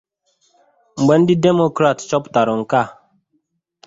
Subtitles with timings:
[0.99, 2.83] Mgbe ndị Demokrat chọpụtara nke a